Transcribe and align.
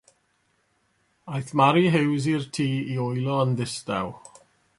Aeth 1.33 1.51
Mari 1.61 1.85
Huws 1.93 2.25
i'r 2.33 2.49
tŷ 2.57 2.67
i 2.95 2.97
wylo 3.05 3.37
yn 3.45 3.53
ddistaw. 3.61 4.09